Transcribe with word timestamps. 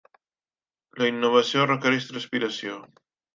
La 1.01 1.09
innovació 1.09 1.67
requereix 1.73 2.09
transpiració. 2.13 2.81